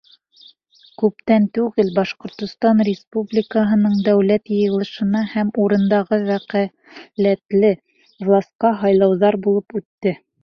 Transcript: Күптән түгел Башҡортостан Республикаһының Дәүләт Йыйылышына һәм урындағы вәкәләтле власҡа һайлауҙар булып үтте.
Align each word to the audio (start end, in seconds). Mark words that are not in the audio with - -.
Күптән 0.99 1.43
түгел 1.57 1.91
Башҡортостан 1.97 2.81
Республикаһының 2.87 3.99
Дәүләт 4.07 4.51
Йыйылышына 4.55 5.21
һәм 5.33 5.51
урындағы 5.65 6.19
вәкәләтле 6.31 7.71
власҡа 8.25 8.73
һайлауҙар 8.81 9.39
булып 9.49 9.77
үтте. 9.83 10.17